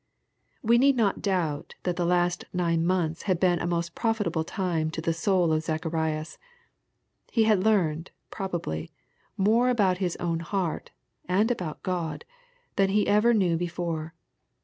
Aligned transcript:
We 0.63 0.79
need 0.79 0.95
not 0.95 1.21
doubt 1.21 1.75
that 1.83 1.95
the 1.95 2.07
past 2.07 2.45
nine 2.53 2.87
months 2.87 3.21
had 3.29 3.39
been 3.39 3.59
a 3.59 3.67
most 3.67 3.93
profitable 3.93 4.43
time 4.43 4.89
to 4.89 4.99
the 4.99 5.13
soul 5.13 5.53
of 5.53 5.61
Zacharias. 5.61 6.39
He 7.31 7.43
had 7.43 7.63
learned, 7.63 8.09
probably, 8.31 8.89
more 9.37 9.69
about 9.69 9.99
his 9.99 10.15
own 10.15 10.39
heart, 10.39 10.89
and 11.27 11.51
about 11.51 11.83
God, 11.83 12.25
than 12.77 12.89
he 12.89 13.07
ever 13.07 13.31
knew 13.31 13.57
before. 13.57 14.15